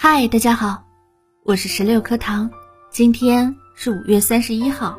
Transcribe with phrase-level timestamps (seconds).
[0.00, 0.84] 嗨，大家好，
[1.42, 2.48] 我是十六颗糖。
[2.88, 4.96] 今天是五月三十一号，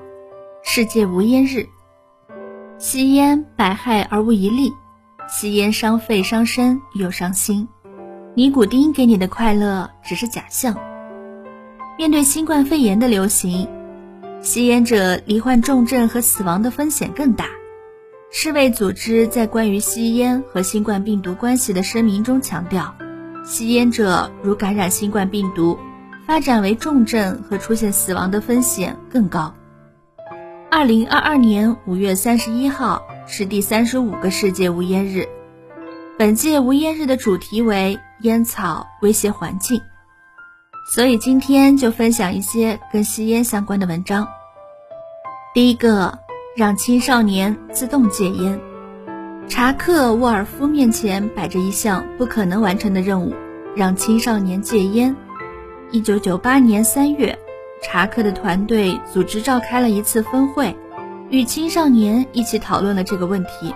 [0.61, 1.65] 世界无烟日。
[2.77, 4.73] 吸烟百害而无一利，
[5.29, 7.65] 吸烟伤肺伤身又伤心。
[8.35, 10.77] 尼古丁给你的快乐只是假象。
[11.97, 13.69] 面对新冠肺炎的流行，
[14.41, 17.45] 吸烟者罹患重症和死亡的风险更大。
[18.31, 22.93] 世卫组织在关于吸烟和新冠病毒关系的声明中强调。
[23.49, 25.75] 吸烟者如感染新冠病毒，
[26.27, 29.51] 发展为重症和出现死亡的风险更高。
[30.69, 35.27] 二零二二年五月三十一号是第三十五个世界无烟日，
[36.15, 39.81] 本届无烟日的主题为“烟草威胁环境”，
[40.93, 44.27] 所以今天就分享一些跟吸烟相关的文章。
[45.55, 46.19] 第一个，
[46.55, 48.61] 让青少年自动戒烟。
[49.49, 53.33] 查克·沃尔夫面前摆着一项不可能完成的任务，
[53.75, 55.13] 让青少年戒烟。
[55.91, 57.37] 一九九八年三月，
[57.81, 60.77] 查克的团队组织召开了一次分会，
[61.31, 63.73] 与青少年一起讨论了这个问题。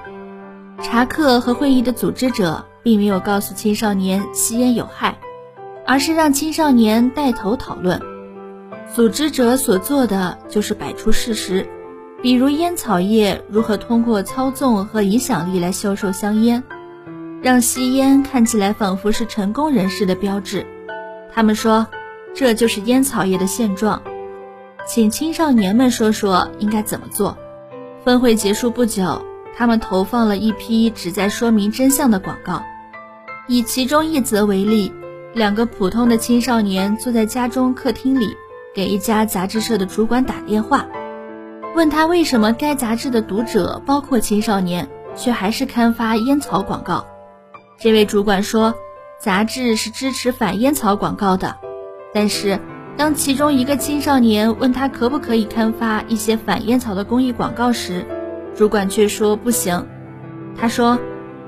[0.80, 5.18] 查克和会议的组织者并没有告诉青少年吸烟有害，
[5.88, 8.00] 而是让青少年带头讨论。
[8.94, 11.68] 组织者所做的就是摆出事实。
[12.24, 16.64] 比如烟草业如何通过操纵和影响力来销售香烟，
[17.42, 20.66] 让吸烟看起来仿佛是成功人士的标志。
[21.34, 21.86] 他们说，
[22.34, 24.02] 这就是烟草业的现状，
[24.88, 27.38] 请青少年们说说应该怎么做。
[28.06, 29.22] 分会结束不久，
[29.58, 32.64] 他们投放了一批旨在说明真相的广告。
[33.50, 34.94] 以其中一则为例，
[35.34, 38.34] 两个普通的青少年坐在家中客厅里，
[38.74, 40.88] 给一家杂志社的主管打电话。
[41.76, 47.08] 问他为什么该杂志的读者包括青少年，却还是刊发烟草广告？
[47.80, 48.76] 这位主管说，
[49.20, 51.58] 杂志是支持反烟草广告的。
[52.14, 52.60] 但是，
[52.96, 58.06] 当其中一个青少年问他可不可以刊发一些反烟草的公益广告时，
[58.56, 59.88] 主管却说不行。
[60.56, 61.00] 他说：“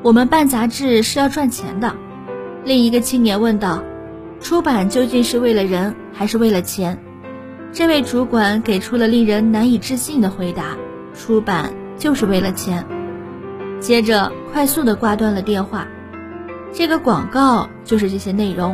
[0.02, 1.96] 我们办杂志是要赚钱的。”
[2.66, 3.84] 另一个青年问道
[4.42, 6.98] ：“出版究竟是为了人，还是为了钱？”
[7.76, 10.78] 这位主管给出了令人难以置信的回答
[11.14, 12.86] ：“出版就是为了钱。”
[13.82, 15.86] 接着快速地挂断了电话。
[16.72, 18.74] 这个广告就是这些内容。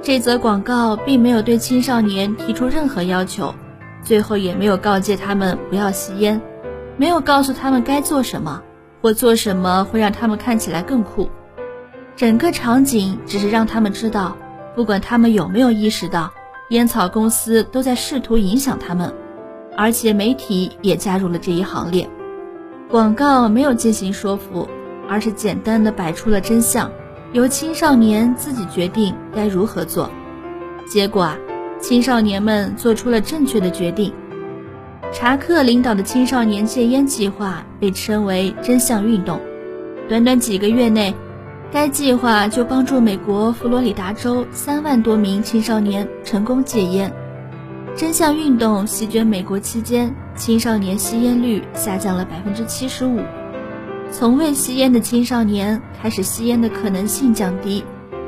[0.00, 3.54] 这则广告并没有对青少年提出任何要求，
[4.02, 6.40] 最后也没有告诫他们不要吸烟，
[6.96, 8.62] 没有告诉他们该做什么
[9.02, 11.28] 或做什么会让他们看起来更酷。
[12.16, 14.38] 整个场景只是让他们知道，
[14.74, 16.32] 不管他们有没有意识到。
[16.70, 19.12] 烟草公司都在试图影响他们，
[19.76, 22.08] 而且媒体也加入了这一行列。
[22.88, 24.68] 广告没有进行说服，
[25.08, 26.88] 而是简单的摆出了真相，
[27.32, 30.08] 由青少年自己决定该如何做。
[30.88, 31.36] 结果啊，
[31.80, 34.12] 青少年们做出了正确的决定。
[35.12, 39.40] 查克领导的青少年戒烟计划被称为“真相运动”。
[40.08, 41.12] 短短几个月内。
[41.72, 47.12] 该计划就帮助美国佛罗里达州三万多名青少年成功戒烟。
[47.96, 53.20] 真相运动席卷美国期间，青少年吸烟率下降了百分之七十五。
[54.10, 57.84] 从未吸烟的青少年开始吸烟的可能性降低，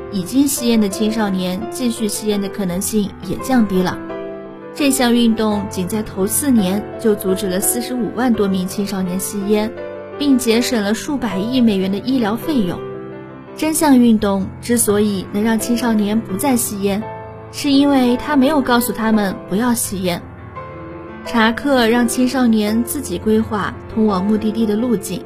[0.09, 3.97] 已经吸烟的青少年继续吸烟的可能性也降低了。
[4.73, 9.69] 这项运动仅在头四年就阻止了四十五万多名青少年吸烟，
[10.17, 12.79] 并节省了数百亿美元的医疗费用。
[13.55, 17.03] 真相运动之所以能让青少年不再吸烟，
[17.51, 20.21] 是因为他没有告诉他们不要吸烟。
[21.25, 25.23] 查克让青少年自己规划通往目的地的路径，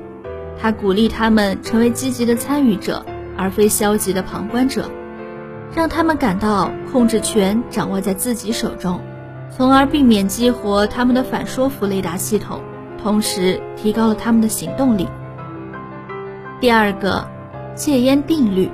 [0.62, 3.04] 他鼓励他们成为积极的参与者，
[3.38, 4.92] 而非消极的旁观者，
[5.74, 9.00] 让他们感到控制权掌握在自己手中，
[9.50, 12.62] 从而避免激活他们的反说服雷达系统，
[13.02, 15.08] 同时提高了他们的行动力。
[16.60, 17.37] 第二个。
[17.78, 18.72] 戒烟定律。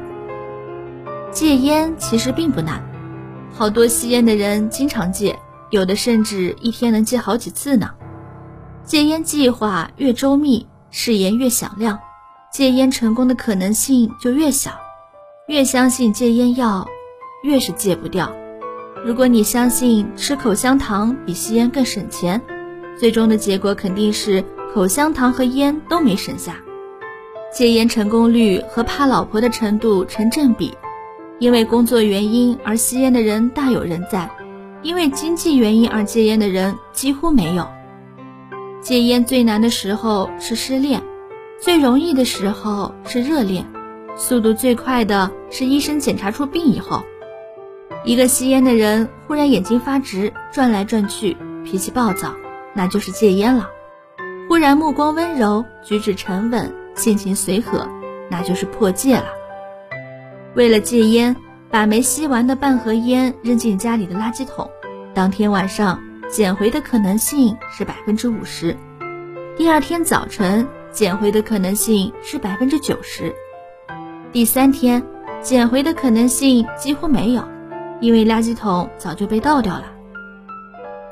[1.29, 2.81] 戒烟其实并不难，
[3.51, 5.37] 好多吸烟的人经常戒，
[5.71, 7.89] 有的甚至一天能戒好几次呢。
[8.85, 11.99] 戒烟计划越周密，誓言越响亮，
[12.53, 14.71] 戒烟成功的可能性就越小。
[15.47, 16.87] 越相信戒烟药，
[17.43, 18.31] 越是戒不掉。
[19.05, 22.41] 如果你相信吃口香糖比吸烟更省钱，
[22.97, 24.41] 最终的结果肯定是
[24.73, 26.55] 口香糖和烟都没省下。
[27.53, 30.75] 戒烟成功率和怕老婆的程度成正比，
[31.37, 34.27] 因为工作原因而吸烟的人大有人在，
[34.81, 37.67] 因为经济原因而戒烟的人几乎没有。
[38.81, 41.03] 戒烟最难的时候是失恋，
[41.61, 43.63] 最容易的时候是热恋，
[44.15, 47.03] 速度最快的是医生检查出病以后。
[48.03, 52.33] 一个吸烟的人忽然眼睛发直，转来转去，脾气暴躁，
[52.73, 53.69] 那就是戒烟了；
[54.49, 57.87] 忽然目光温柔，举止沉稳，性情随和，
[58.29, 59.25] 那就是破戒了。
[60.55, 61.35] 为了戒烟，
[61.69, 64.69] 把没吸完的半盒烟扔进家里的垃圾桶，
[65.13, 65.99] 当天晚上
[66.29, 68.75] 捡回的可能性是百分之五十，
[69.55, 73.33] 第二天早晨捡回的可能性是百分之九十，
[74.31, 75.01] 第三天
[75.41, 77.43] 捡回的可能性几乎没有。
[78.01, 79.85] 因为垃圾桶早就被倒掉了。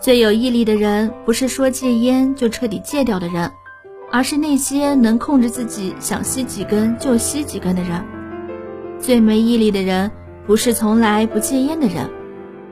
[0.01, 3.49] 最有毅力的人，不是说戒烟就彻底戒掉的人，
[4.11, 8.03] 而是那些能控制自己想吸几根就吸几根的人。
[8.99, 10.11] 最没毅力的人，
[10.45, 12.09] 不是从来不戒烟的人，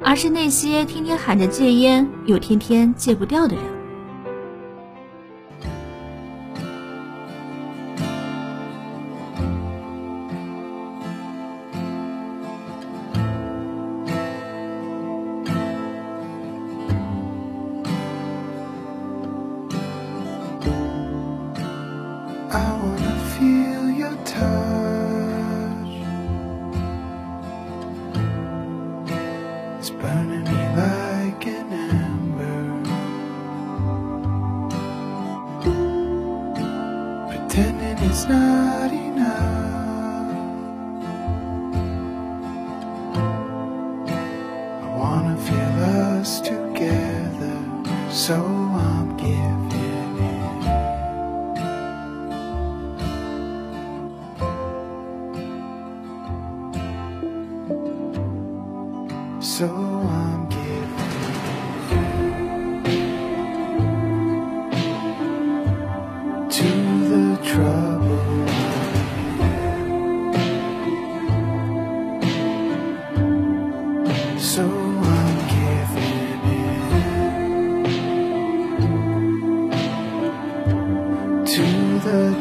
[0.04, 3.64] 而是那些天天喊着戒烟又天天戒不掉的人。
[48.30, 50.62] So I'm giving in.
[59.42, 60.39] So I'm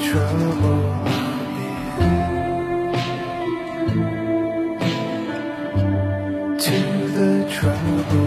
[0.08, 0.78] trouble.
[6.58, 6.78] To
[7.16, 8.18] the trouble.